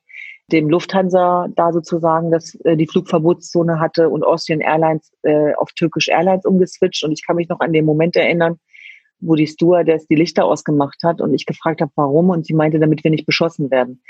[0.52, 6.08] dem Lufthansa da sozusagen das, äh, die Flugverbotszone hatte und Austrian Airlines äh, auf Turkish
[6.08, 7.02] Airlines umgeswitcht.
[7.02, 8.60] Und ich kann mich noch an den Moment erinnern,
[9.18, 12.30] wo die Stewardess die Lichter ausgemacht hat und ich gefragt habe, warum.
[12.30, 14.02] Und sie meinte, damit wir nicht beschossen werden.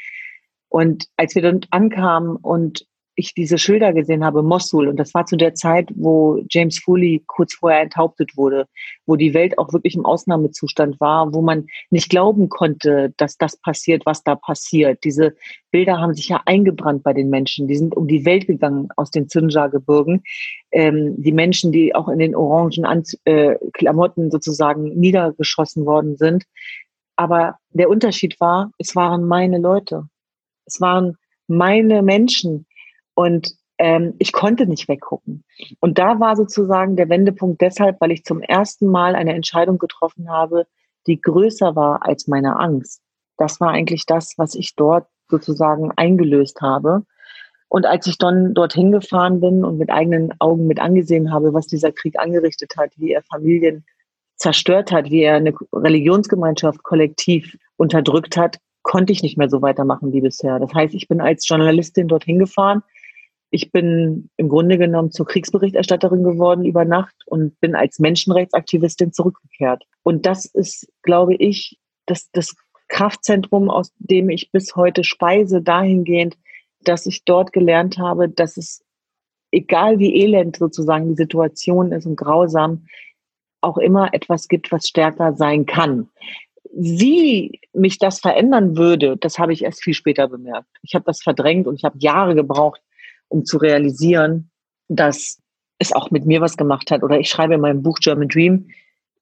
[0.68, 2.86] Und als wir dann ankamen und
[3.16, 7.24] ich diese Schilder gesehen habe, Mosul, und das war zu der Zeit, wo James Foley
[7.26, 8.66] kurz vorher enthauptet wurde,
[9.06, 13.56] wo die Welt auch wirklich im Ausnahmezustand war, wo man nicht glauben konnte, dass das
[13.56, 15.02] passiert, was da passiert.
[15.02, 15.34] Diese
[15.70, 17.66] Bilder haben sich ja eingebrannt bei den Menschen.
[17.66, 20.22] Die sind um die Welt gegangen aus den Zinja-Gebirgen.
[20.70, 26.44] Ähm, die Menschen, die auch in den orangen Anz äh, Klamotten sozusagen niedergeschossen worden sind.
[27.16, 30.08] Aber der Unterschied war, es waren meine Leute.
[30.66, 31.16] Es waren
[31.48, 32.66] meine Menschen,
[33.16, 35.42] und ähm, ich konnte nicht weggucken.
[35.80, 40.30] Und da war sozusagen der Wendepunkt deshalb, weil ich zum ersten Mal eine Entscheidung getroffen
[40.30, 40.66] habe,
[41.06, 43.00] die größer war als meine Angst.
[43.36, 47.02] Das war eigentlich das, was ich dort sozusagen eingelöst habe.
[47.68, 51.66] Und als ich dann dorthin gefahren bin und mit eigenen Augen mit angesehen habe, was
[51.66, 53.84] dieser Krieg angerichtet hat, wie er Familien
[54.36, 60.12] zerstört hat, wie er eine Religionsgemeinschaft kollektiv unterdrückt hat, konnte ich nicht mehr so weitermachen
[60.12, 60.60] wie bisher.
[60.60, 62.82] Das heißt, ich bin als Journalistin dorthin gefahren,
[63.50, 69.84] ich bin im Grunde genommen zur Kriegsberichterstatterin geworden über Nacht und bin als Menschenrechtsaktivistin zurückgekehrt.
[70.02, 72.54] Und das ist, glaube ich, das, das
[72.88, 76.36] Kraftzentrum, aus dem ich bis heute speise, dahingehend,
[76.82, 78.84] dass ich dort gelernt habe, dass es,
[79.50, 82.86] egal wie elend sozusagen die Situation ist und grausam,
[83.60, 86.08] auch immer etwas gibt, was stärker sein kann.
[86.72, 90.68] Wie mich das verändern würde, das habe ich erst viel später bemerkt.
[90.82, 92.80] Ich habe das verdrängt und ich habe Jahre gebraucht,
[93.28, 94.50] um zu realisieren,
[94.88, 95.40] dass
[95.78, 97.02] es auch mit mir was gemacht hat.
[97.02, 98.68] Oder ich schreibe in meinem Buch German Dream,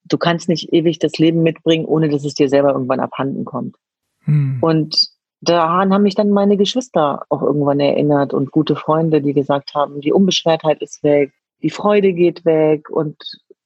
[0.05, 3.77] du kannst nicht ewig das Leben mitbringen, ohne dass es dir selber irgendwann abhanden kommt.
[4.25, 4.59] Hm.
[4.61, 5.09] Und
[5.41, 10.01] daran haben mich dann meine Geschwister auch irgendwann erinnert und gute Freunde, die gesagt haben,
[10.01, 13.17] die Unbeschwertheit ist weg, die Freude geht weg und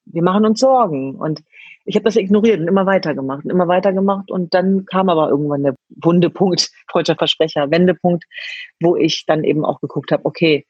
[0.04, 1.16] wir machen uns Sorgen.
[1.16, 1.42] Und
[1.88, 4.30] ich habe das ignoriert und immer weitergemacht und immer weitergemacht.
[4.30, 8.24] Und dann kam aber irgendwann der Wundepunkt, freudscher Versprecher, Wendepunkt,
[8.80, 10.66] wo ich dann eben auch geguckt habe, okay,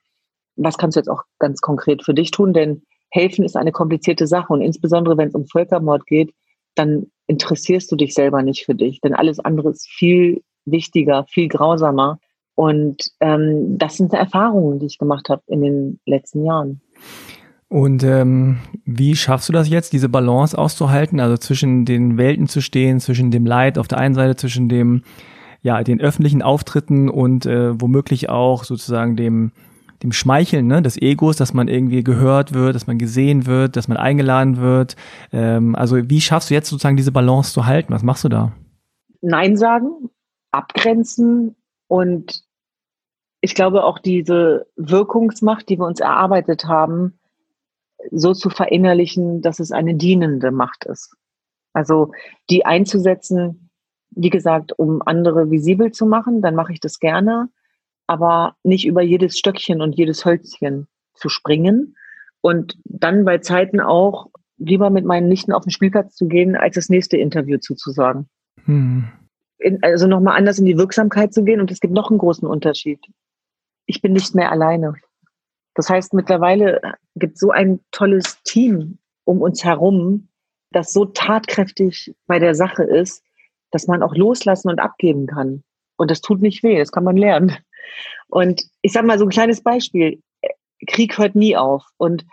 [0.55, 2.53] was kannst du jetzt auch ganz konkret für dich tun?
[2.53, 6.33] Denn helfen ist eine komplizierte Sache und insbesondere wenn es um Völkermord geht,
[6.77, 11.49] dann interessierst du dich selber nicht für dich, denn alles andere ist viel wichtiger, viel
[11.49, 12.21] grausamer.
[12.55, 16.81] Und ähm, das sind Erfahrungen, die ich gemacht habe in den letzten Jahren.
[17.69, 22.63] Und ähm, wie schaffst du das jetzt, diese Balance auszuhalten, also zwischen den Welten zu
[22.63, 25.03] stehen, zwischen dem Leid auf der einen Seite, zwischen dem,
[25.61, 29.53] ja, den öffentlichen Auftritten und äh, womöglich auch sozusagen dem,
[30.03, 33.87] dem Schmeicheln ne, des Egos, dass man irgendwie gehört wird, dass man gesehen wird, dass
[33.87, 34.97] man eingeladen wird.
[35.31, 37.93] Ähm, also wie schaffst du jetzt sozusagen diese Balance zu halten?
[37.93, 38.53] Was machst du da?
[39.21, 40.09] Nein sagen,
[40.53, 42.45] abgrenzen und
[43.41, 47.18] ich glaube auch diese Wirkungsmacht, die wir uns erarbeitet haben,
[48.11, 51.15] so zu verinnerlichen, dass es eine dienende Macht ist.
[51.73, 52.13] Also
[52.51, 53.71] die einzusetzen,
[54.11, 57.49] wie gesagt, um andere visibel zu machen, dann mache ich das gerne,
[58.07, 61.97] aber nicht über jedes Stöckchen und jedes Hölzchen zu springen
[62.41, 66.75] und dann bei Zeiten auch lieber mit meinen Nichten auf den Spielplatz zu gehen, als
[66.75, 68.29] das nächste Interview zuzusagen.
[68.65, 69.09] Hm.
[69.59, 72.47] In, also nochmal anders in die Wirksamkeit zu gehen und es gibt noch einen großen
[72.47, 73.01] Unterschied.
[73.87, 74.95] Ich bin nicht mehr alleine.
[75.79, 76.81] Das heißt, mittlerweile
[77.15, 80.27] gibt es so ein tolles Team um uns herum,
[80.73, 83.23] das so tatkräftig bei der Sache ist,
[83.71, 85.63] dass man auch loslassen und abgeben kann.
[85.97, 87.57] Und das tut nicht weh, das kann man lernen.
[88.27, 90.21] Und ich sage mal so ein kleines Beispiel.
[90.89, 91.85] Krieg hört nie auf.
[91.97, 92.27] Und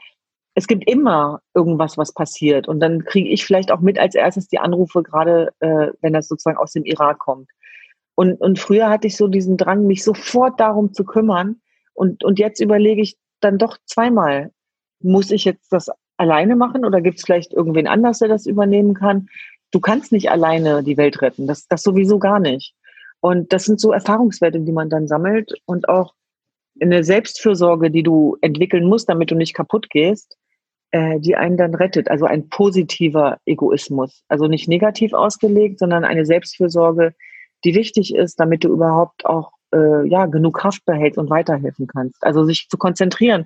[0.55, 2.67] es gibt immer irgendwas, was passiert.
[2.67, 6.27] Und dann kriege ich vielleicht auch mit als erstes die Anrufe, gerade äh, wenn das
[6.27, 7.47] sozusagen aus dem Irak kommt.
[8.15, 11.61] Und, und früher hatte ich so diesen Drang, mich sofort darum zu kümmern.
[11.93, 14.51] Und, und jetzt überlege ich, dann doch zweimal.
[15.01, 18.93] Muss ich jetzt das alleine machen oder gibt es vielleicht irgendwen anders, der das übernehmen
[18.93, 19.27] kann?
[19.71, 21.47] Du kannst nicht alleine die Welt retten.
[21.47, 22.73] Das, das sowieso gar nicht.
[23.19, 26.13] Und das sind so Erfahrungswerte, die man dann sammelt und auch
[26.79, 30.37] eine Selbstfürsorge, die du entwickeln musst, damit du nicht kaputt gehst,
[30.91, 32.09] äh, die einen dann rettet.
[32.09, 34.23] Also ein positiver Egoismus.
[34.27, 37.15] Also nicht negativ ausgelegt, sondern eine Selbstfürsorge,
[37.63, 42.23] die wichtig ist, damit du überhaupt auch äh, ja, genug Kraft behältst und weiterhelfen kannst.
[42.23, 43.45] Also sich zu konzentrieren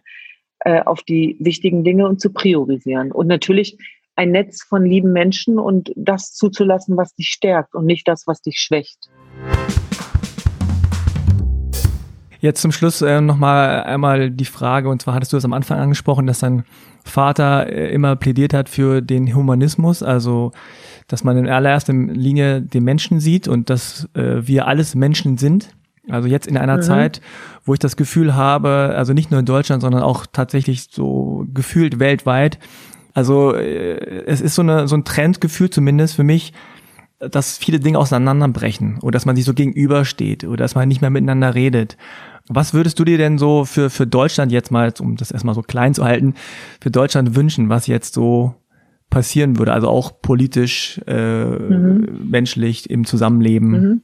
[0.60, 3.12] äh, auf die wichtigen Dinge und zu priorisieren.
[3.12, 3.78] Und natürlich
[4.16, 8.42] ein Netz von lieben Menschen und das zuzulassen, was dich stärkt und nicht das, was
[8.42, 9.10] dich schwächt.
[12.42, 15.80] Jetzt zum Schluss äh, nochmal einmal die Frage, und zwar hattest du es am Anfang
[15.80, 16.64] angesprochen, dass dein
[17.04, 20.52] Vater äh, immer plädiert hat für den Humanismus, also
[21.08, 25.70] dass man in allererster Linie den Menschen sieht und dass äh, wir alles Menschen sind.
[26.12, 26.82] Also jetzt in einer mhm.
[26.82, 27.22] Zeit,
[27.66, 32.00] wo ich das Gefühl habe, also nicht nur in Deutschland, sondern auch tatsächlich so gefühlt
[32.00, 32.60] weltweit.
[33.14, 36.54] Also äh, es ist so, eine, so ein Trendgefühl zumindest für mich,
[37.20, 41.10] dass viele Dinge auseinanderbrechen oder dass man sich so gegenübersteht oder dass man nicht mehr
[41.10, 41.98] miteinander redet.
[42.48, 45.62] Was würdest du dir denn so für, für Deutschland jetzt mal, um das erstmal so
[45.62, 46.34] klein zu halten,
[46.82, 48.56] für Deutschland wünschen, was jetzt so
[49.10, 52.30] passieren würde, also auch politisch, äh, mhm.
[52.30, 53.70] menschlich im Zusammenleben?
[53.70, 54.02] Mhm.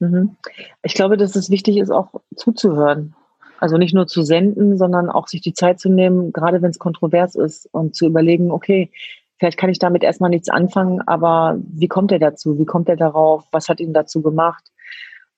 [0.00, 0.36] Mhm.
[0.82, 3.14] Ich glaube, dass es wichtig ist, auch zuzuhören.
[3.58, 6.78] Also nicht nur zu senden, sondern auch sich die Zeit zu nehmen, gerade wenn es
[6.78, 8.90] kontrovers ist und zu überlegen, okay,
[9.38, 12.58] vielleicht kann ich damit erstmal nichts anfangen, aber wie kommt er dazu?
[12.58, 13.44] Wie kommt er darauf?
[13.52, 14.64] Was hat ihn dazu gemacht?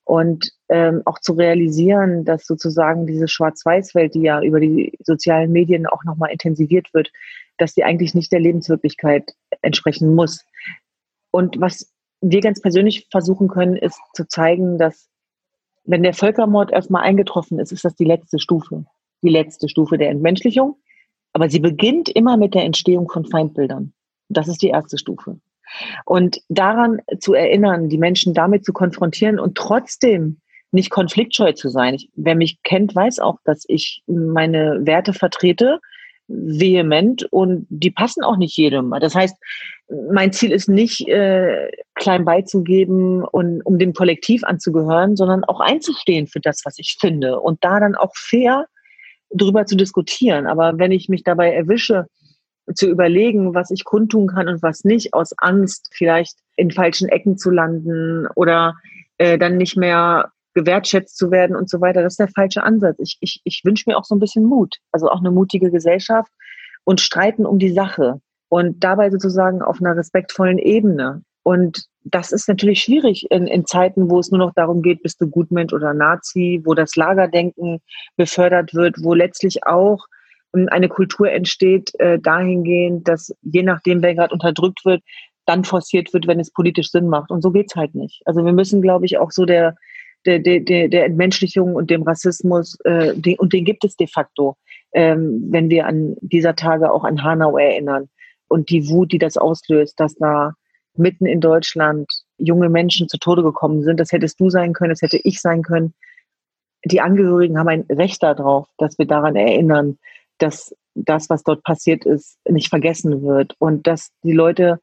[0.05, 5.85] Und ähm, auch zu realisieren, dass sozusagen diese Schwarz-Weiß-Welt, die ja über die sozialen Medien
[5.85, 7.11] auch nochmal intensiviert wird,
[7.57, 10.45] dass die eigentlich nicht der Lebenswirklichkeit entsprechen muss.
[11.31, 11.92] Und was
[12.23, 15.09] wir ganz persönlich versuchen können, ist zu zeigen, dass
[15.85, 18.85] wenn der Völkermord erstmal eingetroffen ist, ist das die letzte Stufe.
[19.21, 20.77] Die letzte Stufe der Entmenschlichung.
[21.33, 23.93] Aber sie beginnt immer mit der Entstehung von Feindbildern.
[24.29, 25.39] Das ist die erste Stufe.
[26.05, 30.39] Und daran zu erinnern, die Menschen damit zu konfrontieren und trotzdem
[30.71, 31.93] nicht konfliktscheu zu sein.
[31.93, 35.79] Ich, wer mich kennt, weiß auch, dass ich meine Werte vertrete,
[36.27, 38.93] vehement und die passen auch nicht jedem.
[38.99, 39.35] Das heißt,
[40.11, 46.27] mein Ziel ist nicht, äh, klein beizugeben und um dem Kollektiv anzugehören, sondern auch einzustehen
[46.27, 48.65] für das, was ich finde und da dann auch fair
[49.31, 50.47] drüber zu diskutieren.
[50.47, 52.07] Aber wenn ich mich dabei erwische,
[52.75, 57.37] zu überlegen, was ich kundtun kann und was nicht, aus Angst, vielleicht in falschen Ecken
[57.37, 58.75] zu landen oder
[59.17, 62.01] äh, dann nicht mehr gewertschätzt zu werden und so weiter.
[62.01, 62.97] Das ist der falsche Ansatz.
[62.99, 66.31] Ich, ich, ich wünsche mir auch so ein bisschen Mut, also auch eine mutige Gesellschaft
[66.83, 71.23] und streiten um die Sache und dabei sozusagen auf einer respektvollen Ebene.
[71.43, 75.19] Und das ist natürlich schwierig in, in Zeiten, wo es nur noch darum geht, bist
[75.21, 77.79] du Gutmensch oder Nazi, wo das Lagerdenken
[78.15, 80.05] befördert wird, wo letztlich auch
[80.53, 85.01] eine Kultur entsteht äh, dahingehend, dass je nachdem, wer gerade unterdrückt wird,
[85.45, 87.31] dann forciert wird, wenn es politisch Sinn macht.
[87.31, 88.21] Und so geht's halt nicht.
[88.25, 89.75] Also wir müssen, glaube ich, auch so der,
[90.25, 94.57] der, der, der Entmenschlichung und dem Rassismus, äh, den, und den gibt es de facto,
[94.93, 98.09] ähm, wenn wir an dieser Tage auch an Hanau erinnern
[98.47, 100.53] und die Wut, die das auslöst, dass da
[100.95, 102.07] mitten in Deutschland
[102.37, 103.99] junge Menschen zu Tode gekommen sind.
[103.99, 105.93] Das hättest du sein können, das hätte ich sein können.
[106.85, 109.97] Die Angehörigen haben ein Recht darauf, dass wir daran erinnern,
[110.37, 114.79] dass das, was dort passiert ist, nicht vergessen wird und dass die Leute,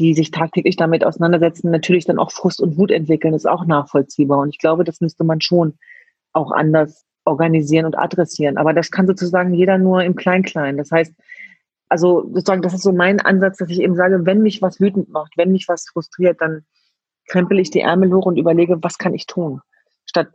[0.00, 4.38] die sich tagtäglich damit auseinandersetzen, natürlich dann auch Frust und Wut entwickeln, ist auch nachvollziehbar.
[4.38, 5.74] Und ich glaube, das müsste man schon
[6.32, 8.56] auch anders organisieren und adressieren.
[8.56, 10.78] Aber das kann sozusagen jeder nur im Klein-Klein.
[10.78, 11.12] Das heißt,
[11.90, 15.10] also sozusagen, das ist so mein Ansatz, dass ich eben sage, wenn mich was wütend
[15.10, 16.64] macht, wenn mich was frustriert, dann
[17.28, 19.60] krempel ich die Ärmel hoch und überlege, was kann ich tun,
[20.06, 20.28] statt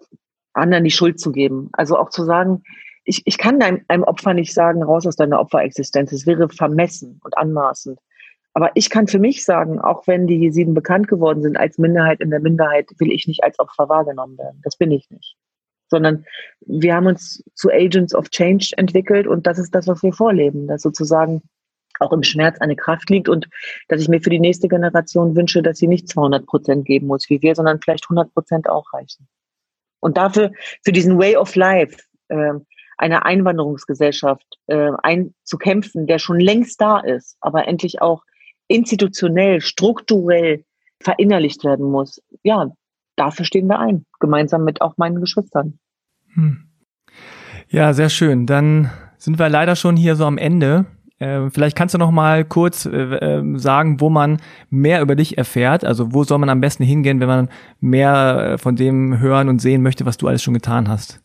[0.53, 1.69] anderen die Schuld zu geben.
[1.73, 2.63] Also auch zu sagen,
[3.03, 6.11] ich, ich kann einem, einem Opfer nicht sagen, raus aus deiner Opferexistenz.
[6.11, 7.99] Es wäre vermessen und anmaßend.
[8.55, 12.21] Aber ich kann für mich sagen, auch wenn die Jesiden bekannt geworden sind als Minderheit
[12.21, 14.61] in der Minderheit, will ich nicht als Opfer wahrgenommen werden.
[14.63, 15.35] Das bin ich nicht.
[15.89, 16.25] Sondern
[16.61, 20.67] wir haben uns zu Agents of Change entwickelt und das ist das, was wir vorleben,
[20.67, 21.41] dass sozusagen
[21.99, 23.49] auch im Schmerz eine Kraft liegt und
[23.89, 27.29] dass ich mir für die nächste Generation wünsche, dass sie nicht 200 Prozent geben muss
[27.29, 29.27] wie wir, sondern vielleicht 100 Prozent auch reichen.
[29.99, 31.97] Und dafür, für diesen Way of Life,
[32.29, 32.53] äh,
[32.97, 38.23] einer Einwanderungsgesellschaft äh, einzukämpfen, der schon längst da ist, aber endlich auch
[38.67, 40.63] institutionell, strukturell
[41.01, 42.21] verinnerlicht werden muss.
[42.43, 42.71] Ja,
[43.15, 45.79] dafür stehen wir ein, gemeinsam mit auch meinen Geschwistern.
[46.33, 46.69] Hm.
[47.69, 48.45] Ja, sehr schön.
[48.45, 50.85] Dann sind wir leider schon hier so am Ende.
[51.17, 55.37] Äh, vielleicht kannst du noch mal kurz äh, äh, sagen, wo man mehr über dich
[55.37, 55.85] erfährt.
[55.85, 57.49] Also wo soll man am besten hingehen, wenn man
[57.79, 61.21] mehr äh, von dem hören und sehen möchte, was du alles schon getan hast?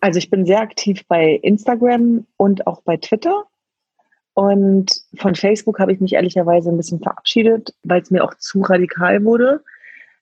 [0.00, 3.44] Also ich bin sehr aktiv bei Instagram und auch bei Twitter.
[4.34, 8.62] Und von Facebook habe ich mich ehrlicherweise ein bisschen verabschiedet, weil es mir auch zu
[8.62, 9.62] radikal wurde.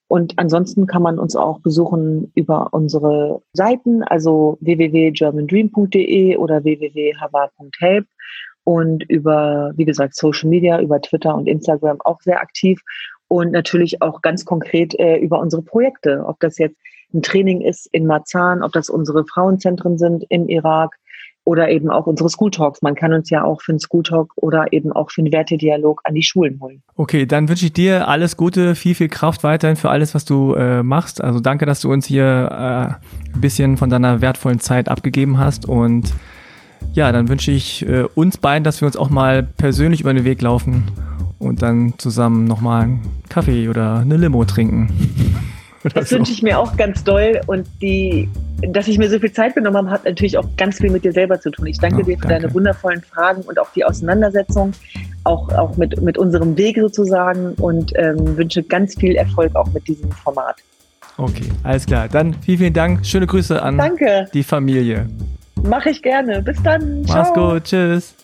[0.07, 8.07] Und ansonsten kann man uns auch besuchen über unsere Seiten, also www.germandream.de oder www.havar.help
[8.65, 12.83] und über, wie gesagt, Social Media, über Twitter und Instagram auch sehr aktiv.
[13.29, 16.77] Und natürlich auch ganz konkret äh, über unsere Projekte, ob das jetzt
[17.15, 20.97] ein Training ist in Marzahn, ob das unsere Frauenzentren sind im Irak,
[21.45, 22.83] oder eben auch unsere School Talks.
[22.83, 26.01] Man kann uns ja auch für einen School Talk oder eben auch für einen Wertedialog
[26.05, 26.83] an die Schulen holen.
[26.97, 30.55] Okay, dann wünsche ich dir alles Gute, viel, viel Kraft weiterhin für alles, was du
[30.55, 31.23] äh, machst.
[31.23, 35.69] Also danke, dass du uns hier äh, ein bisschen von deiner wertvollen Zeit abgegeben hast
[35.69, 36.13] und
[36.93, 40.25] ja, dann wünsche ich äh, uns beiden, dass wir uns auch mal persönlich über den
[40.25, 40.91] Weg laufen
[41.39, 44.89] und dann zusammen nochmal einen Kaffee oder eine Limo trinken.
[45.95, 46.17] Das so.
[46.17, 48.29] wünsche ich mir auch ganz doll und die,
[48.61, 51.13] dass ich mir so viel Zeit genommen habe, hat natürlich auch ganz viel mit dir
[51.13, 51.67] selber zu tun.
[51.67, 52.43] Ich danke oh, dir für danke.
[52.43, 54.73] deine wundervollen Fragen und auch die Auseinandersetzung,
[55.25, 59.87] auch, auch mit, mit unserem Weg sozusagen und ähm, wünsche ganz viel Erfolg auch mit
[59.89, 60.57] diesem Format.
[61.19, 62.09] Okay, alles klar.
[62.09, 63.07] Dann vielen, vielen Dank.
[63.07, 64.29] Schöne Grüße an danke.
[64.33, 65.09] die Familie.
[65.63, 66.43] Mache ich gerne.
[66.43, 67.03] Bis dann.
[67.03, 67.53] Mach's Ciao.
[67.53, 67.65] gut.
[67.65, 68.15] Tschüss.